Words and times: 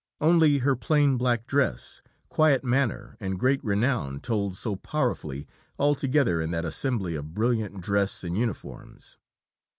Only 0.19 0.57
her 0.57 0.75
plain 0.75 1.15
black 1.17 1.45
dress, 1.45 2.01
quiet 2.27 2.63
manner 2.63 3.15
and 3.19 3.39
great 3.39 3.63
renown 3.63 4.19
told 4.19 4.55
so 4.57 4.75
powerfully 4.75 5.47
altogether 5.77 6.41
in 6.41 6.49
that 6.49 6.65
assembly 6.65 7.13
of 7.13 7.35
brilliant 7.35 7.81
dress 7.81 8.23
and 8.23 8.35
uniforms. 8.35 9.17